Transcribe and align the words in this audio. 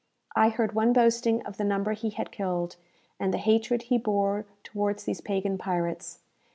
I 0.35 0.49
heard 0.49 0.73
one 0.73 0.93
boasting 0.93 1.43
of 1.43 1.57
the 1.57 1.63
number 1.63 1.91
he 1.93 2.09
had 2.09 2.31
killed, 2.31 2.75
and 3.19 3.31
the 3.31 3.37
hatred 3.37 3.83
he 3.83 3.99
bore 3.99 4.47
towards 4.63 5.03
these 5.03 5.21
pagan 5.21 5.59
pirates. 5.59 6.23